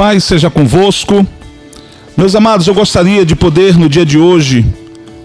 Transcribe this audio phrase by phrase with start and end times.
[0.00, 1.26] Pai seja convosco.
[2.16, 4.64] Meus amados, eu gostaria de poder no dia de hoje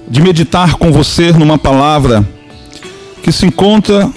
[0.06, 2.28] de meditar com você numa palavra
[3.24, 4.12] que se encontra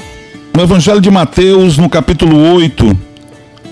[0.53, 2.99] no Evangelho de Mateus, no capítulo 8,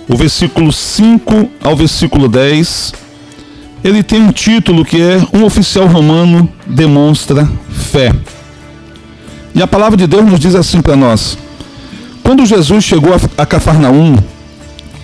[0.08, 2.94] o versículo 5 ao versículo 10.
[3.82, 8.14] Ele tem um título que é Um oficial romano demonstra fé.
[9.52, 11.36] E a palavra de Deus nos diz assim para nós:
[12.22, 14.14] Quando Jesus chegou a Cafarnaum,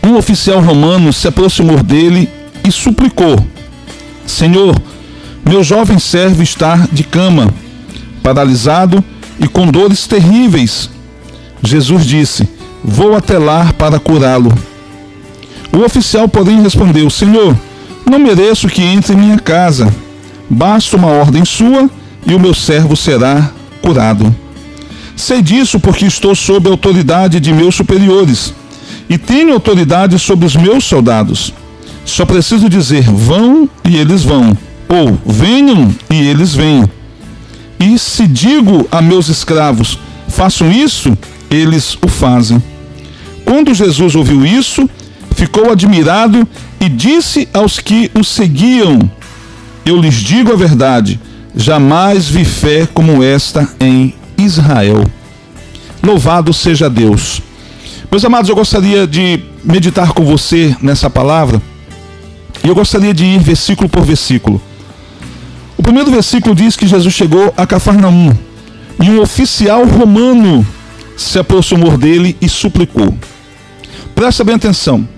[0.04, 2.28] um oficial romano se aproximou dele
[2.66, 3.36] e suplicou:
[4.26, 4.74] Senhor,
[5.44, 7.48] meu jovem servo está de cama,
[8.22, 9.02] paralisado
[9.38, 10.90] e com dores terríveis.
[11.62, 12.48] Jesus disse:
[12.82, 14.52] Vou até lá para curá-lo.
[15.72, 17.56] O oficial, porém, respondeu: Senhor,
[18.04, 19.92] não mereço que entre em minha casa.
[20.50, 21.88] Basta uma ordem sua
[22.26, 23.50] e o meu servo será
[23.80, 24.34] curado.
[25.16, 28.52] Sei disso porque estou sob a autoridade de meus superiores
[29.08, 31.52] e tenho autoridade sobre os meus soldados.
[32.04, 34.56] Só preciso dizer: vão e eles vão,
[34.88, 36.84] ou venham e eles vêm.
[37.78, 41.16] E se digo a meus escravos: façam isso,
[41.50, 42.62] eles o fazem.
[43.44, 44.88] Quando Jesus ouviu isso,
[45.34, 46.46] ficou admirado
[46.80, 48.98] e disse aos que o seguiam:
[49.84, 51.20] Eu lhes digo a verdade,
[51.54, 55.04] jamais vi fé como esta em Israel.
[56.02, 57.40] Louvado seja Deus.
[58.12, 61.62] Meus amados, eu gostaria de meditar com você nessa palavra
[62.62, 64.60] e eu gostaria de ir versículo por versículo.
[65.78, 68.36] O primeiro versículo diz que Jesus chegou a Cafarnaum
[69.02, 70.66] e um oficial romano
[71.16, 73.16] se aproximou dele e suplicou.
[74.14, 75.08] Presta bem atenção.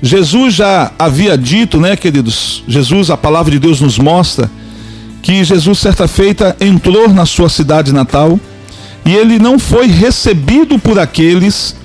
[0.00, 2.64] Jesus já havia dito, né, queridos?
[2.66, 4.50] Jesus, a palavra de Deus nos mostra
[5.20, 8.40] que Jesus, certa feita, entrou na sua cidade natal
[9.04, 11.81] e ele não foi recebido por aqueles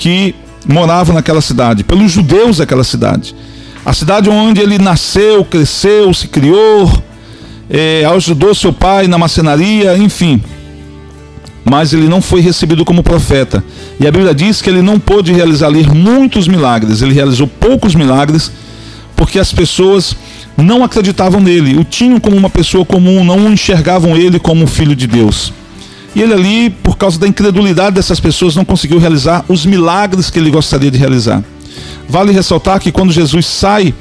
[0.00, 0.34] que
[0.66, 3.36] moravam naquela cidade, pelos judeus daquela cidade.
[3.84, 6.90] A cidade onde ele nasceu, cresceu, se criou,
[7.68, 10.42] é, ajudou seu pai na macenaria, enfim.
[11.62, 13.62] Mas ele não foi recebido como profeta.
[14.00, 17.02] E a Bíblia diz que ele não pôde realizar ali muitos milagres.
[17.02, 18.50] Ele realizou poucos milagres
[19.14, 20.16] porque as pessoas
[20.56, 24.96] não acreditavam nele, o tinham como uma pessoa comum, não enxergavam ele como um filho
[24.96, 25.52] de Deus.
[26.14, 30.38] E ele ali, por causa da incredulidade dessas pessoas, não conseguiu realizar os milagres que
[30.38, 31.42] ele gostaria de realizar.
[32.08, 33.94] Vale ressaltar que quando Jesus sai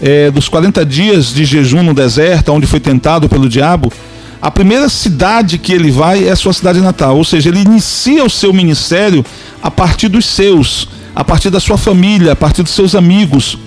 [0.00, 3.92] é, dos 40 dias de jejum no deserto, onde foi tentado pelo diabo,
[4.40, 7.16] a primeira cidade que ele vai é a sua cidade natal.
[7.16, 9.24] Ou seja, ele inicia o seu ministério
[9.60, 13.58] a partir dos seus, a partir da sua família, a partir dos seus amigos.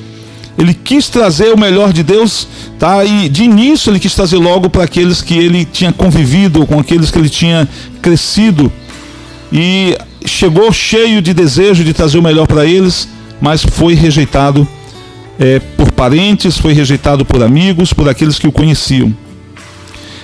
[0.57, 2.47] Ele quis trazer o melhor de Deus,
[2.77, 3.03] tá?
[3.03, 7.09] E de início ele quis trazer logo para aqueles que ele tinha convivido, com aqueles
[7.09, 7.67] que ele tinha
[8.01, 8.71] crescido.
[9.51, 13.07] E chegou cheio de desejo de trazer o melhor para eles,
[13.39, 14.67] mas foi rejeitado
[15.39, 19.13] é, por parentes, foi rejeitado por amigos, por aqueles que o conheciam.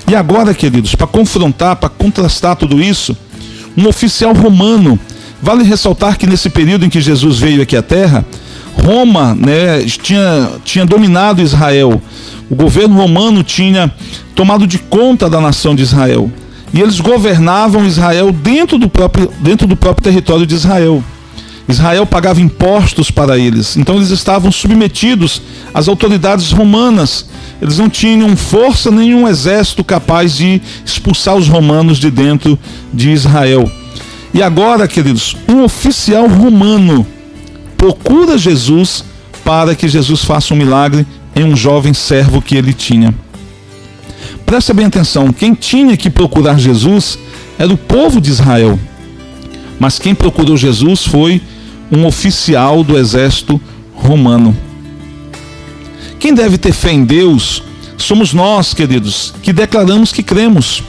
[0.09, 3.17] E agora, queridos, para confrontar, para contrastar tudo isso,
[3.75, 4.99] um oficial romano,
[5.41, 8.25] vale ressaltar que nesse período em que Jesus veio aqui à Terra,
[8.83, 12.01] Roma né, tinha, tinha dominado Israel.
[12.49, 13.91] O governo romano tinha
[14.35, 16.31] tomado de conta da nação de Israel.
[16.73, 21.03] E eles governavam Israel dentro do próprio, dentro do próprio território de Israel.
[21.67, 25.41] Israel pagava impostos para eles, então eles estavam submetidos
[25.73, 27.25] às autoridades romanas.
[27.61, 32.57] Eles não tinham força nenhum exército capaz de expulsar os romanos de dentro
[32.93, 33.69] de Israel.
[34.33, 37.05] E agora, queridos, um oficial romano
[37.77, 39.03] procura Jesus
[39.45, 41.05] para que Jesus faça um milagre
[41.35, 43.13] em um jovem servo que ele tinha.
[44.45, 47.17] Presta bem atenção: quem tinha que procurar Jesus
[47.57, 48.79] era o povo de Israel.
[49.79, 51.41] Mas quem procurou Jesus foi
[51.91, 53.61] um oficial do exército
[53.93, 54.55] romano.
[56.19, 57.63] Quem deve ter fé em Deus
[57.97, 60.83] somos nós, queridos, que declaramos que cremos.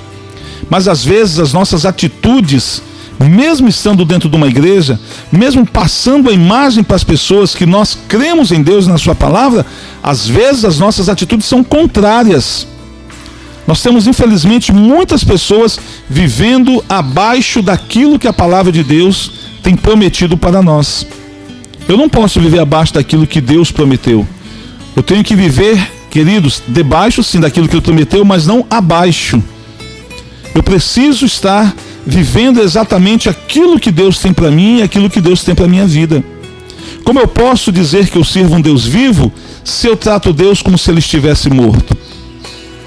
[0.71, 2.83] Mas às vezes as nossas atitudes
[3.19, 4.99] mesmo estando dentro de uma igreja,
[5.33, 9.15] mesmo passando a imagem para as pessoas que nós cremos em Deus e na Sua
[9.15, 9.67] palavra,
[10.03, 12.67] às vezes as nossas atitudes são contrárias.
[13.67, 15.79] Nós temos, infelizmente, muitas pessoas
[16.09, 19.33] vivendo abaixo daquilo que a palavra de Deus
[19.63, 21.07] tem prometido para nós.
[21.89, 24.27] Eu não posso viver abaixo daquilo que Deus prometeu.
[24.97, 29.43] Eu tenho que viver, queridos, debaixo sim daquilo que Ele prometeu, mas não abaixo.
[30.55, 31.75] Eu preciso estar
[32.09, 35.87] vivendo exatamente aquilo que Deus tem para mim e aquilo que Deus tem para minha
[35.87, 36.25] vida.
[37.05, 39.31] Como eu posso dizer que eu sirvo um Deus vivo
[39.63, 41.95] se eu trato Deus como se ele estivesse morto?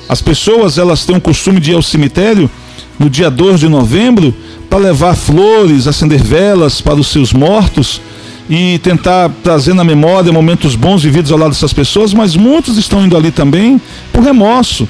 [0.10, 2.50] As pessoas, elas têm o costume de ir ao cemitério
[2.98, 4.34] no dia 2 de novembro
[4.68, 8.02] para levar flores, acender velas para os seus mortos
[8.50, 13.06] e tentar trazer na memória momentos bons vividos ao lado dessas pessoas, mas muitos estão
[13.06, 13.80] indo ali também
[14.12, 14.90] por remorso,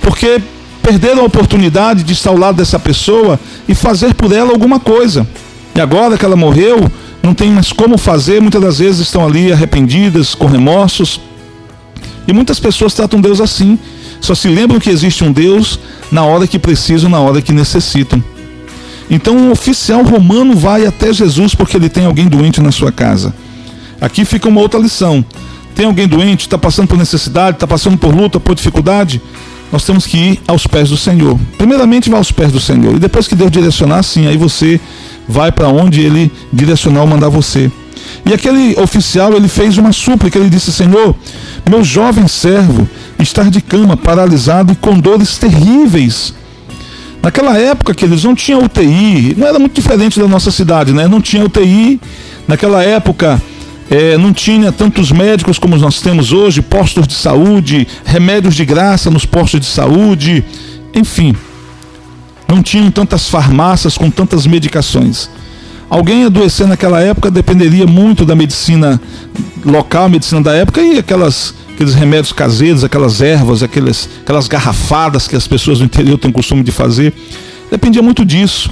[0.00, 0.40] porque
[0.86, 5.26] perderam a oportunidade de estar ao lado dessa pessoa e fazer por ela alguma coisa.
[5.74, 6.90] E agora que ela morreu,
[7.22, 11.20] não tem mais como fazer, muitas das vezes estão ali arrependidas, com remorsos.
[12.26, 13.78] E muitas pessoas tratam Deus assim.
[14.20, 15.78] Só se lembram que existe um Deus
[16.10, 18.22] na hora que precisam, na hora que necessitam.
[19.10, 23.34] Então um oficial romano vai até Jesus porque ele tem alguém doente na sua casa.
[24.00, 25.24] Aqui fica uma outra lição.
[25.74, 29.20] Tem alguém doente, está passando por necessidade, está passando por luta, por dificuldade?
[29.72, 31.38] Nós temos que ir aos pés do Senhor.
[31.58, 32.94] Primeiramente, vá aos pés do Senhor.
[32.94, 34.80] E depois que Deus direcionar, sim, aí você
[35.28, 37.70] vai para onde ele direcionar ou mandar você.
[38.24, 41.14] E aquele oficial, ele fez uma súplica, ele disse: Senhor,
[41.68, 46.34] meu jovem servo está de cama, paralisado e com dores terríveis.
[47.22, 51.08] Naquela época que eles não tinham UTI, não era muito diferente da nossa cidade, né?
[51.08, 52.00] Não tinha UTI.
[52.46, 53.42] Naquela época
[53.90, 59.10] é, não tinha tantos médicos como nós temos hoje, postos de saúde, remédios de graça
[59.10, 60.44] nos postos de saúde,
[60.94, 61.34] enfim.
[62.48, 65.28] Não tinham tantas farmácias com tantas medicações.
[65.88, 69.00] Alguém adoecer naquela época dependeria muito da medicina
[69.64, 75.36] local, medicina da época e aquelas, aqueles remédios caseiros, aquelas ervas, aquelas, aquelas garrafadas que
[75.36, 77.14] as pessoas do interior têm costume de fazer.
[77.70, 78.68] Dependia muito disso.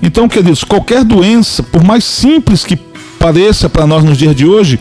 [0.00, 2.76] Então, queridos, qualquer doença, por mais simples que
[3.24, 4.78] pareça para nós nos dias de hoje,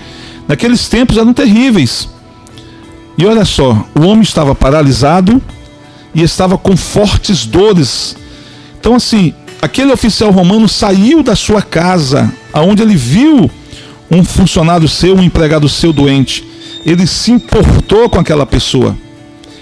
[0.49, 2.09] naqueles tempos eram terríveis.
[3.17, 5.41] E olha só, o homem estava paralisado
[6.13, 8.17] e estava com fortes dores.
[8.77, 13.49] Então, assim, aquele oficial romano saiu da sua casa, aonde ele viu
[14.11, 16.45] um funcionário seu, um empregado seu doente.
[16.85, 18.93] Ele se importou com aquela pessoa.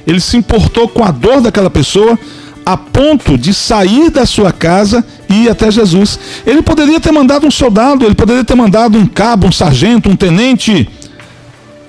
[0.07, 2.18] Ele se importou com a dor daquela pessoa
[2.66, 6.19] a ponto de sair da sua casa ir até Jesus.
[6.45, 10.16] Ele poderia ter mandado um soldado, ele poderia ter mandado um cabo, um sargento, um
[10.16, 10.88] tenente,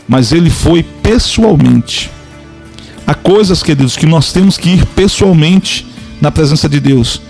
[0.09, 2.11] mas ele foi pessoalmente.
[3.07, 5.87] Há coisas, queridos, que nós temos que ir pessoalmente
[6.21, 7.21] na presença de Deus.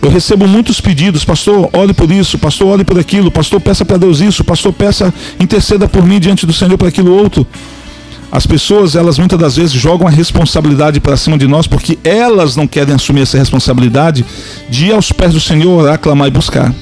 [0.00, 3.96] Eu recebo muitos pedidos, pastor, ore por isso, pastor, ore por aquilo, pastor, peça para
[3.96, 7.46] Deus isso, pastor, peça, interceda por mim diante do Senhor para aquilo outro.
[8.30, 12.56] As pessoas, elas muitas das vezes jogam a responsabilidade para cima de nós porque elas
[12.56, 14.24] não querem assumir essa responsabilidade
[14.68, 16.74] de ir aos pés do Senhor, orar, clamar e buscar.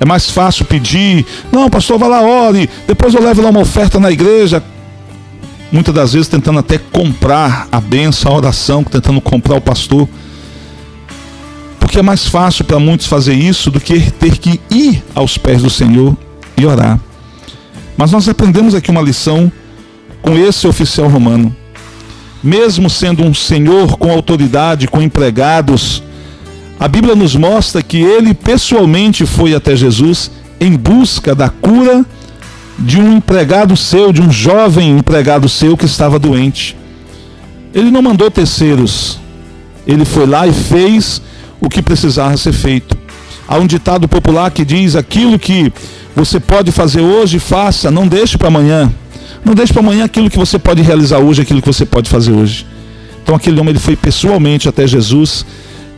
[0.00, 3.98] É mais fácil pedir, não, pastor, vai lá, ore, depois eu levo lá uma oferta
[3.98, 4.62] na igreja.
[5.70, 10.08] Muitas das vezes tentando até comprar a benção, a oração, tentando comprar o pastor.
[11.78, 15.62] Porque é mais fácil para muitos fazer isso do que ter que ir aos pés
[15.62, 16.16] do Senhor
[16.56, 16.98] e orar.
[17.96, 19.52] Mas nós aprendemos aqui uma lição
[20.22, 21.54] com esse oficial romano.
[22.42, 26.02] Mesmo sendo um senhor com autoridade, com empregados,
[26.78, 30.30] a Bíblia nos mostra que ele pessoalmente foi até Jesus
[30.60, 32.04] em busca da cura
[32.78, 36.76] de um empregado seu, de um jovem empregado seu que estava doente.
[37.74, 39.18] Ele não mandou terceiros.
[39.86, 41.20] Ele foi lá e fez
[41.60, 42.96] o que precisava ser feito.
[43.48, 45.72] Há um ditado popular que diz: aquilo que
[46.14, 48.92] você pode fazer hoje, faça, não deixe para amanhã.
[49.48, 52.32] Não deixe para amanhã aquilo que você pode realizar hoje, aquilo que você pode fazer
[52.32, 52.66] hoje.
[53.22, 55.46] Então aquele homem ele foi pessoalmente até Jesus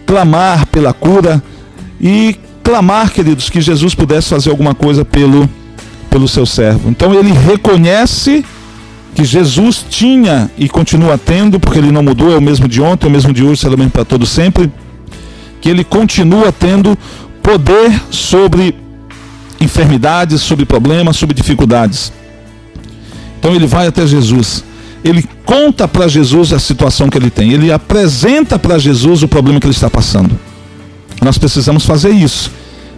[0.07, 1.43] clamar pela cura
[2.01, 5.51] e clamar, queridos, que Jesus pudesse fazer alguma coisa pelo
[6.09, 6.89] pelo seu servo.
[6.89, 8.45] Então ele reconhece
[9.17, 13.07] que Jesus tinha e continua tendo, porque ele não mudou, é o mesmo de ontem,
[13.07, 14.71] é o mesmo de hoje, será o mesmo para todo sempre,
[15.61, 16.97] que ele continua tendo
[17.43, 18.77] poder sobre
[19.61, 22.13] enfermidades, sobre problemas, sobre dificuldades.
[23.41, 24.63] Então ele vai até Jesus.
[25.03, 27.53] Ele conta para Jesus a situação que ele tem.
[27.53, 30.39] Ele apresenta para Jesus o problema que ele está passando.
[31.23, 32.53] Nós precisamos fazer isso.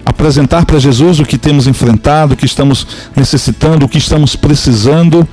[0.04, 2.84] Apresentar para Jesus o que temos enfrentado, o que estamos
[3.14, 5.26] necessitando, o que estamos precisando.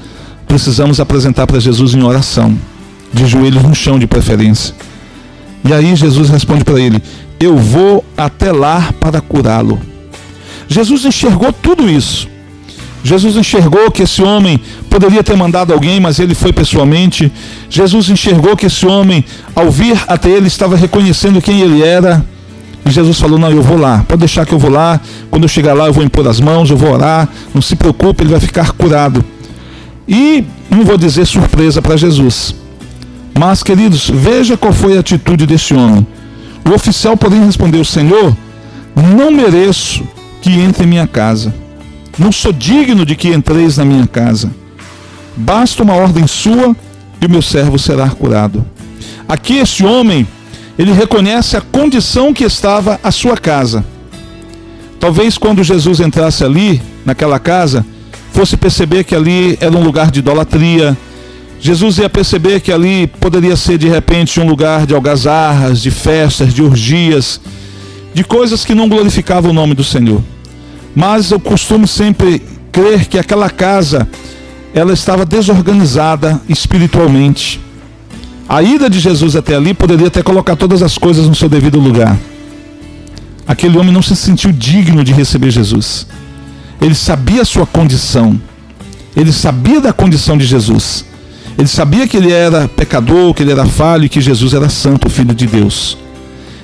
[0.48, 2.56] Precisamos apresentar para Jesus em oração,
[3.12, 4.76] de joelhos no chão de preferência.
[5.64, 7.02] E aí Jesus responde para ele:
[7.40, 9.82] Eu vou até lá para curá-lo.
[10.68, 12.29] Jesus enxergou tudo isso.
[13.10, 17.32] Jesus enxergou que esse homem poderia ter mandado alguém, mas ele foi pessoalmente.
[17.68, 19.26] Jesus enxergou que esse homem,
[19.56, 22.24] ao vir até ele, estava reconhecendo quem ele era.
[22.86, 25.02] E Jesus falou: Não, eu vou lá, pode deixar que eu vou lá.
[25.32, 27.28] Quando eu chegar lá, eu vou impor as mãos, eu vou orar.
[27.52, 29.26] Não se preocupe, ele vai ficar curado.
[30.08, 32.54] E não vou dizer surpresa para Jesus.
[33.36, 36.06] Mas, queridos, veja qual foi a atitude desse homem.
[36.64, 38.38] O oficial, porém, respondeu: Senhor,
[38.96, 40.04] não mereço
[40.44, 41.52] que entre em minha casa.
[42.20, 44.52] Não sou digno de que entreis na minha casa.
[45.38, 46.76] Basta uma ordem sua
[47.22, 48.66] e o meu servo será curado.
[49.26, 50.28] Aqui este homem,
[50.78, 53.86] ele reconhece a condição que estava a sua casa.
[55.00, 57.86] Talvez quando Jesus entrasse ali, naquela casa,
[58.34, 60.98] fosse perceber que ali era um lugar de idolatria.
[61.62, 66.54] Jesus ia perceber que ali poderia ser de repente um lugar de algazarras, de festas,
[66.54, 67.40] de orgias,
[68.14, 70.22] de coisas que não glorificavam o nome do Senhor.
[70.96, 72.42] Mas eu costumo sempre
[72.72, 74.08] crer que aquela casa
[74.74, 77.60] ela estava desorganizada espiritualmente.
[78.48, 81.80] A ida de Jesus até ali poderia ter colocado todas as coisas no seu devido
[81.80, 82.18] lugar.
[83.48, 86.08] Aquele homem não se sentiu digno de receber Jesus.
[86.82, 88.40] Ele sabia a sua condição.
[89.16, 91.06] Ele sabia da condição de Jesus.
[91.58, 95.10] Ele sabia que ele era pecador, que ele era falho e que Jesus era santo,
[95.10, 95.98] filho de Deus.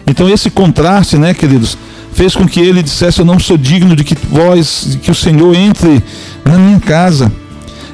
[0.07, 1.77] Então esse contraste, né, queridos,
[2.15, 5.15] fez com que ele dissesse: Eu não sou digno de que vós, de que o
[5.15, 6.03] Senhor entre
[6.43, 7.31] na minha casa.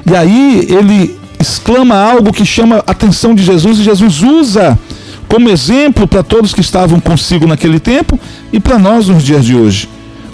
[0.08, 4.78] E aí ele exclama algo que chama a atenção de Jesus e Jesus usa
[5.28, 8.18] como exemplo para todos que estavam consigo naquele tempo
[8.52, 9.88] e para nós nos dias de hoje.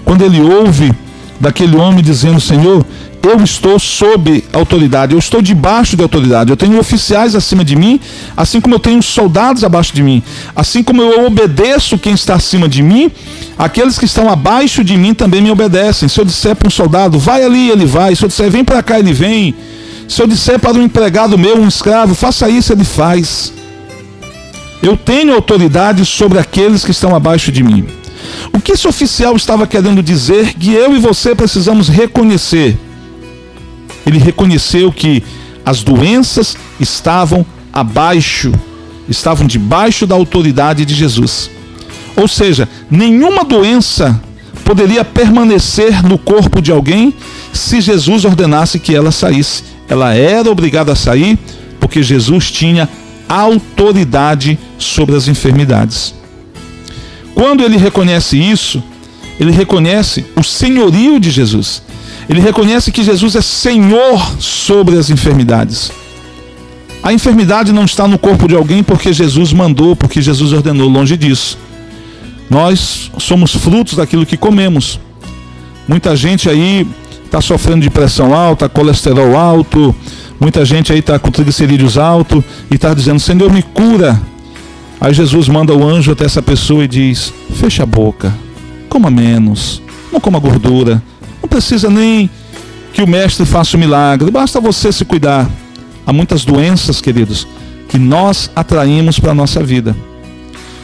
[0.05, 0.91] Quando ele ouve
[1.39, 2.85] daquele homem dizendo: Senhor,
[3.23, 7.99] eu estou sob autoridade, eu estou debaixo de autoridade, eu tenho oficiais acima de mim,
[8.35, 10.23] assim como eu tenho soldados abaixo de mim,
[10.55, 13.11] assim como eu obedeço quem está acima de mim,
[13.57, 16.07] aqueles que estão abaixo de mim também me obedecem.
[16.07, 18.81] Se eu disser para um soldado, vai ali, ele vai, se eu disser, vem para
[18.81, 19.53] cá, ele vem.
[20.07, 23.53] Se eu disser para um empregado meu, um escravo, faça isso, ele faz.
[24.81, 27.85] Eu tenho autoridade sobre aqueles que estão abaixo de mim.
[28.53, 32.77] O que esse oficial estava querendo dizer que eu e você precisamos reconhecer?
[34.09, 35.23] Ele reconheceu que
[35.65, 38.51] as doenças estavam abaixo,
[39.07, 41.49] estavam debaixo da autoridade de Jesus.
[42.15, 44.19] Ou seja, nenhuma doença
[44.65, 47.13] poderia permanecer no corpo de alguém
[47.53, 49.63] se Jesus ordenasse que ela saísse.
[49.87, 51.37] Ela era obrigada a sair
[51.79, 52.89] porque Jesus tinha
[53.27, 56.13] autoridade sobre as enfermidades.
[57.35, 58.83] Quando ele reconhece isso,
[59.39, 61.81] ele reconhece o senhorio de Jesus.
[62.29, 65.91] Ele reconhece que Jesus é Senhor sobre as enfermidades.
[67.01, 71.17] A enfermidade não está no corpo de alguém porque Jesus mandou, porque Jesus ordenou, longe
[71.17, 71.57] disso.
[72.47, 74.99] Nós somos frutos daquilo que comemos.
[75.87, 76.85] Muita gente aí
[77.25, 79.95] está sofrendo de pressão alta, colesterol alto,
[80.39, 84.21] muita gente aí está com triglicerídeos alto e está dizendo: Senhor, me cura.
[85.01, 88.31] Aí Jesus manda o anjo até essa pessoa e diz: Fecha a boca,
[88.87, 89.81] coma menos,
[90.11, 91.01] não coma gordura,
[91.41, 92.29] não precisa nem
[92.93, 95.49] que o mestre faça o milagre, basta você se cuidar.
[96.05, 97.47] Há muitas doenças, queridos,
[97.87, 99.95] que nós atraímos para a nossa vida.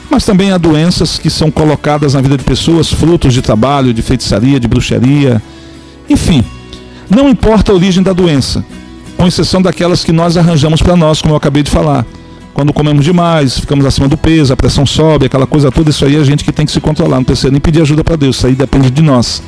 [0.10, 4.02] Mas também há doenças que são colocadas na vida de pessoas, frutos de trabalho, de
[4.02, 5.42] feitiçaria, de bruxaria.
[6.10, 6.44] Enfim,
[7.10, 8.64] não importa a origem da doença,
[9.18, 12.06] com exceção daquelas que nós arranjamos para nós, como eu acabei de falar.
[12.54, 16.16] Quando comemos demais, ficamos acima do peso, a pressão sobe, aquela coisa toda, isso aí
[16.16, 18.38] é a gente que tem que se controlar, não precisa nem pedir ajuda para Deus,
[18.38, 19.44] isso aí depende de nós.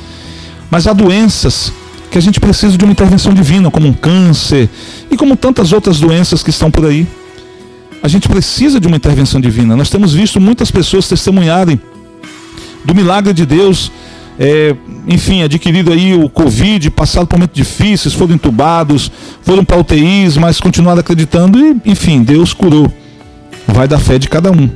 [0.70, 1.72] Mas há doenças
[2.10, 4.68] que a gente precisa de uma intervenção divina, como um câncer
[5.10, 7.06] e como tantas outras doenças que estão por aí.
[8.02, 9.76] A gente precisa de uma intervenção divina.
[9.76, 11.80] Nós temos visto muitas pessoas testemunharem
[12.84, 13.90] do milagre de Deus,
[14.38, 14.74] é,
[15.06, 19.10] enfim, adquirido aí o Covid, passado por momentos difíceis, foram entubados,
[19.42, 22.90] foram para UTIs, mas continuaram acreditando e, enfim, Deus curou.
[23.66, 24.70] Vai da fé de cada um.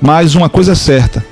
[0.00, 1.24] Mas uma coisa é certa: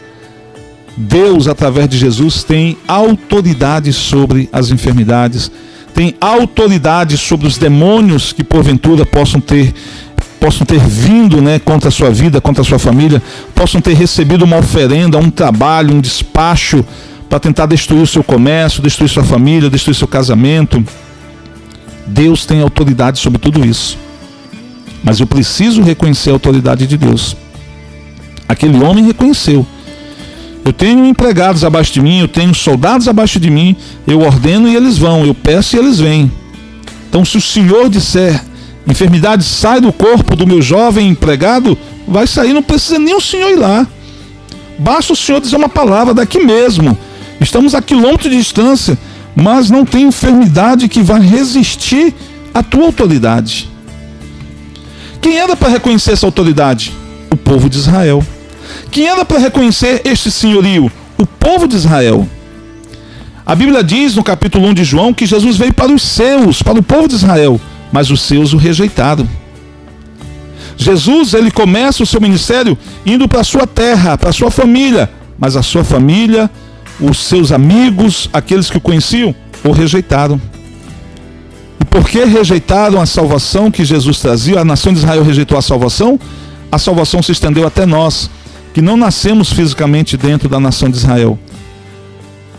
[0.96, 5.50] Deus, através de Jesus, tem autoridade sobre as enfermidades,
[5.94, 9.74] tem autoridade sobre os demônios que porventura possam ter
[10.40, 13.22] possam ter vindo né, contra a sua vida, contra a sua família,
[13.54, 16.84] possam ter recebido uma oferenda, um trabalho, um despacho
[17.28, 20.84] para tentar destruir o seu comércio, destruir sua família, destruir seu casamento.
[22.04, 23.96] Deus tem autoridade sobre tudo isso.
[25.02, 27.36] Mas eu preciso reconhecer a autoridade de Deus.
[28.48, 29.64] Aquele homem reconheceu.
[30.64, 33.76] Eu tenho empregados abaixo de mim, eu tenho soldados abaixo de mim,
[34.06, 36.30] eu ordeno e eles vão, eu peço e eles vêm.
[37.08, 38.40] Então, se o Senhor disser,
[38.86, 41.76] enfermidade sai do corpo do meu jovem empregado,
[42.06, 43.86] vai sair, não precisa nem o Senhor ir lá.
[44.78, 46.96] Basta o Senhor dizer uma palavra daqui mesmo.
[47.40, 48.96] Estamos a quilômetros de distância,
[49.34, 52.14] mas não tem enfermidade que vai resistir
[52.54, 53.68] à tua autoridade.
[55.20, 56.92] Quem era para reconhecer essa autoridade?
[57.30, 58.24] O povo de Israel.
[58.92, 60.92] Quem era para reconhecer este senhorio?
[61.16, 62.28] O povo de Israel.
[63.44, 66.78] A Bíblia diz no capítulo 1 de João que Jesus veio para os seus, para
[66.78, 67.58] o povo de Israel,
[67.90, 69.26] mas os seus o rejeitaram.
[70.76, 75.10] Jesus, ele começa o seu ministério indo para a sua terra, para a sua família,
[75.38, 76.50] mas a sua família,
[77.00, 79.34] os seus amigos, aqueles que o conheciam,
[79.64, 80.38] o rejeitaram.
[81.80, 84.60] E por que rejeitaram a salvação que Jesus trazia?
[84.60, 86.20] A nação de Israel rejeitou a salvação?
[86.70, 88.28] A salvação se estendeu até nós
[88.72, 91.38] que não nascemos fisicamente dentro da nação de Israel.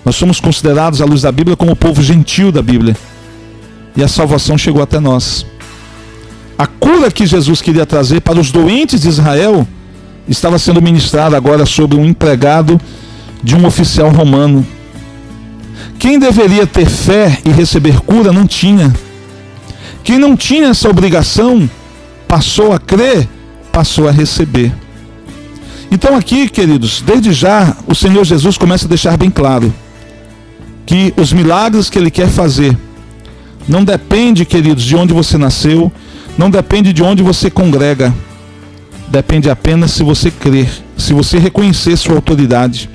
[0.06, 2.96] Nós somos considerados, à luz da Bíblia, como o povo gentil da Bíblia.
[3.96, 5.46] E a salvação chegou até nós.
[6.58, 9.68] A cura que Jesus queria trazer para os doentes de Israel
[10.28, 12.80] estava sendo ministrada agora sobre um empregado
[13.42, 14.66] de um oficial romano.
[15.98, 18.94] Quem deveria ter fé e receber cura não tinha.
[20.04, 21.70] Quem não tinha essa obrigação
[22.28, 23.28] passou a crer,
[23.72, 24.83] passou a receber.
[25.92, 29.74] Então, aqui, queridos, desde já o Senhor Jesus começa a deixar bem claro
[30.86, 32.78] que os milagres que Ele quer fazer
[33.68, 35.92] não depende, queridos, de onde você nasceu,
[36.38, 38.14] não depende de onde você congrega,
[39.08, 42.90] depende apenas se você crer, se você reconhecer sua autoridade.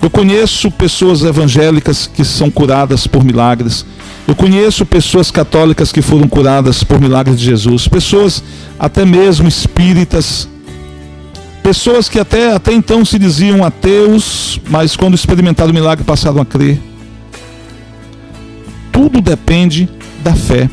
[0.00, 3.84] Eu conheço pessoas evangélicas que são curadas por milagres.
[4.26, 7.88] Eu conheço pessoas católicas que foram curadas por milagres de Jesus.
[7.88, 8.42] Pessoas
[8.78, 10.48] até mesmo espíritas
[11.66, 16.46] Pessoas que até, até então se diziam ateus, mas quando experimentaram o milagre passaram a
[16.46, 16.80] crer.
[18.92, 19.88] Tudo depende
[20.22, 20.70] da fé.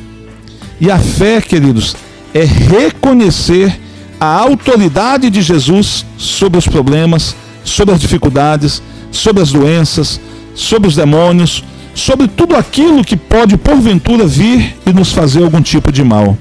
[0.80, 1.96] E a fé, queridos,
[2.32, 3.76] é reconhecer
[4.20, 8.80] a autoridade de Jesus sobre os problemas, sobre as dificuldades,
[9.12, 10.22] sobre as doenças,
[10.54, 11.64] sobre os demônios,
[11.96, 16.38] sobre tudo aquilo que pode porventura vir e nos fazer algum tipo de mal.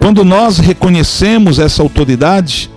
[0.00, 2.74] Quando nós reconhecemos essa autoridade,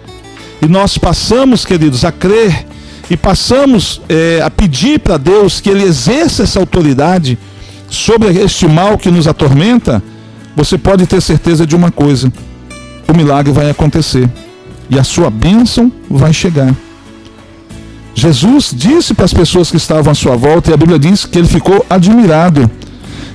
[0.62, 2.66] e nós passamos, queridos, a crer
[3.10, 7.38] e passamos é, a pedir para Deus que Ele exerça essa autoridade
[7.90, 10.02] sobre este mal que nos atormenta,
[10.56, 12.32] você pode ter certeza de uma coisa:
[13.08, 14.30] o milagre vai acontecer
[14.90, 16.74] e a sua bênção vai chegar.
[18.14, 21.38] Jesus disse para as pessoas que estavam à sua volta, e a Bíblia diz que
[21.38, 22.70] ele ficou admirado,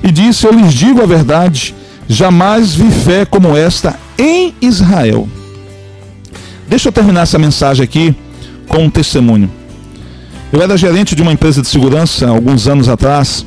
[0.03, 1.75] e disse: Eu lhes digo a verdade,
[2.09, 5.29] jamais vi fé como esta em Israel.
[6.75, 8.13] Deixa eu terminar essa mensagem aqui
[8.67, 9.49] com um testemunho.
[10.53, 13.47] Eu era gerente de uma empresa de segurança alguns anos atrás.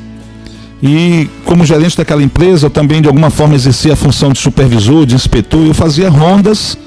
[0.82, 5.06] E como gerente daquela empresa, eu também de alguma forma exercia a função de supervisor,
[5.06, 5.68] de inspetor.
[5.68, 6.78] Eu fazia rondas.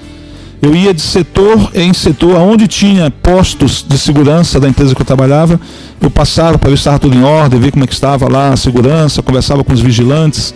[0.63, 5.07] Eu ia de setor em setor, aonde tinha postos de segurança da empresa que eu
[5.07, 5.61] trabalhava.
[6.01, 8.55] Eu passava para ver se estava tudo em ordem, ver como é que estava lá
[8.55, 10.55] a segurança, conversava com os vigilantes.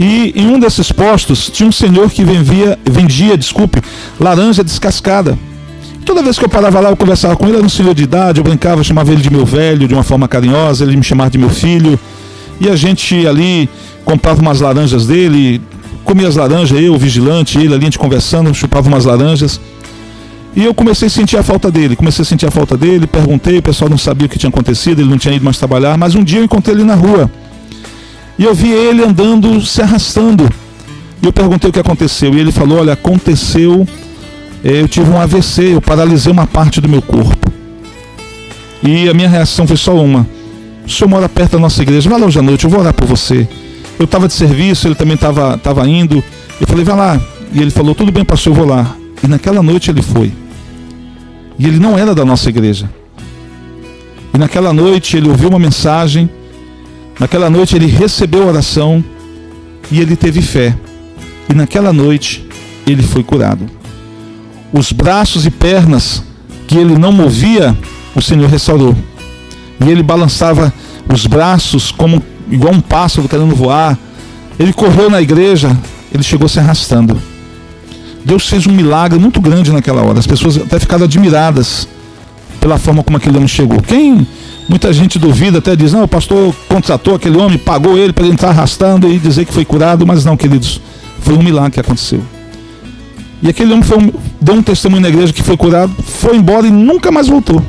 [0.00, 3.82] E em um desses postos tinha um senhor que vendia, vendia, desculpe,
[4.18, 5.38] laranja descascada.
[6.06, 8.40] Toda vez que eu parava lá, eu conversava com ele, era um senhor de idade,
[8.40, 11.36] eu brincava, chamava ele de meu velho, de uma forma carinhosa, ele me chamava de
[11.36, 12.00] meu filho.
[12.58, 13.68] E a gente ali
[14.02, 15.60] comprava umas laranjas dele,
[16.02, 19.60] comia as laranjas, eu, o vigilante, ele ali, a gente conversando, chupava umas laranjas.
[20.56, 23.58] E eu comecei a sentir a falta dele, comecei a sentir a falta dele, perguntei,
[23.58, 26.14] o pessoal não sabia o que tinha acontecido, ele não tinha ido mais trabalhar, mas
[26.14, 27.30] um dia eu encontrei ele na rua.
[28.40, 30.48] E eu vi ele andando, se arrastando.
[31.22, 32.32] E eu perguntei o que aconteceu.
[32.34, 33.86] E ele falou: Olha, aconteceu.
[34.64, 37.52] Eh, eu tive um AVC, eu paralisei uma parte do meu corpo.
[38.82, 40.26] E a minha reação foi só uma:
[40.86, 42.94] O senhor mora perto da nossa igreja, vai lá hoje à noite, eu vou orar
[42.94, 43.46] por você.
[43.98, 46.24] Eu estava de serviço, ele também estava tava indo.
[46.58, 47.20] Eu falei: Vai lá.
[47.52, 48.96] E ele falou: Tudo bem, pastor, eu vou lá.
[49.22, 50.32] E naquela noite ele foi.
[51.58, 52.88] E ele não era da nossa igreja.
[54.32, 56.30] E naquela noite ele ouviu uma mensagem
[57.20, 59.04] Naquela noite ele recebeu oração
[59.92, 60.74] e ele teve fé.
[61.50, 62.48] E naquela noite
[62.86, 63.66] ele foi curado.
[64.72, 66.22] Os braços e pernas
[66.66, 67.76] que ele não movia,
[68.14, 68.96] o Senhor restaurou.
[69.84, 70.72] E ele balançava
[71.12, 73.98] os braços como igual um pássaro querendo voar.
[74.58, 75.76] Ele correu na igreja,
[76.12, 77.20] ele chegou se arrastando.
[78.24, 80.18] Deus fez um milagre muito grande naquela hora.
[80.18, 81.86] As pessoas até ficaram admiradas
[82.60, 83.80] pela forma como aquele homem chegou.
[83.80, 84.26] Quem
[84.70, 88.34] Muita gente duvida, até diz: não, o pastor contratou aquele homem, pagou ele para ele
[88.34, 90.80] entrar arrastando e dizer que foi curado, mas não, queridos,
[91.22, 92.22] foi um milagre que aconteceu.
[93.42, 96.70] E aquele homem um, deu um testemunho na igreja que foi curado, foi embora e
[96.70, 97.60] nunca mais voltou.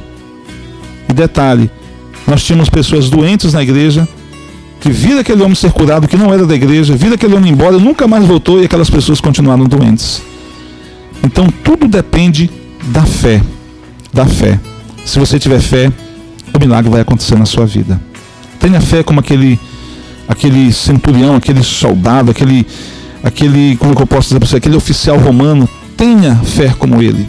[1.10, 1.72] E detalhe:
[2.28, 4.08] nós tínhamos pessoas doentes na igreja
[4.80, 7.80] que viram aquele homem ser curado, que não era da igreja, viram aquele homem embora,
[7.80, 10.22] nunca mais voltou e aquelas pessoas continuaram doentes.
[11.24, 12.48] Então tudo depende
[12.90, 13.42] da fé.
[14.14, 14.60] Da fé.
[15.06, 15.92] Se você tiver fé,
[16.54, 18.00] o milagre vai acontecer na sua vida.
[18.60, 19.60] Tenha fé como aquele
[20.28, 22.66] aquele centurião, aquele soldado, aquele
[23.24, 27.28] aquele, como eu posso dizer para você, aquele oficial romano, tenha fé como ele.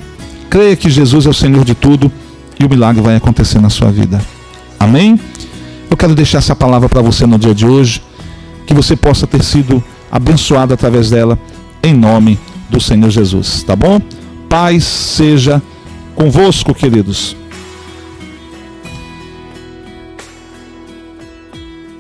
[0.48, 2.10] Creia que Jesus é o Senhor de tudo
[2.58, 4.20] e o milagre vai acontecer na sua vida.
[4.78, 5.18] Amém?
[5.90, 8.02] Eu quero deixar essa palavra para você no dia de hoje,
[8.66, 11.38] que você possa ter sido abençoado através dela,
[11.82, 12.38] em nome
[12.70, 14.00] do Senhor Jesus, tá bom?
[14.48, 15.60] Paz seja
[16.14, 17.36] convosco, queridos.